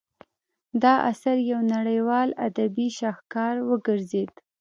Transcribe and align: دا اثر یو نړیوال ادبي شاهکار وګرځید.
دا 0.83 0.93
اثر 1.11 1.35
یو 1.51 1.59
نړیوال 1.75 2.29
ادبي 2.47 2.87
شاهکار 2.99 3.55
وګرځید. 3.69 4.31